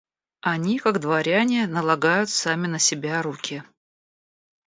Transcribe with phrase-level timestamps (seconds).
[0.41, 3.63] Они, как дворяне, налагают сами на себя руки.